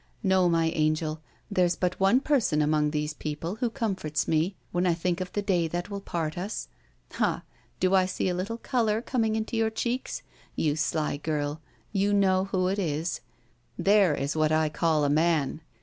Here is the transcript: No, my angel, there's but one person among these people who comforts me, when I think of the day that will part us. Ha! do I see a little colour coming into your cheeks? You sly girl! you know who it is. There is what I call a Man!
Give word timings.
No, 0.23 0.49
my 0.49 0.69
angel, 0.71 1.21
there's 1.51 1.75
but 1.75 1.99
one 1.99 2.21
person 2.21 2.59
among 2.63 2.89
these 2.89 3.13
people 3.13 3.57
who 3.57 3.69
comforts 3.69 4.27
me, 4.27 4.55
when 4.71 4.87
I 4.87 4.95
think 4.95 5.21
of 5.21 5.31
the 5.33 5.43
day 5.43 5.67
that 5.67 5.91
will 5.91 6.01
part 6.01 6.39
us. 6.39 6.67
Ha! 7.11 7.43
do 7.79 7.93
I 7.93 8.07
see 8.07 8.27
a 8.27 8.33
little 8.33 8.57
colour 8.57 8.99
coming 9.03 9.35
into 9.35 9.55
your 9.55 9.69
cheeks? 9.69 10.23
You 10.55 10.75
sly 10.75 11.17
girl! 11.17 11.61
you 11.91 12.13
know 12.13 12.45
who 12.45 12.67
it 12.67 12.79
is. 12.79 13.21
There 13.77 14.15
is 14.15 14.35
what 14.35 14.51
I 14.51 14.69
call 14.69 15.03
a 15.03 15.07
Man! 15.07 15.61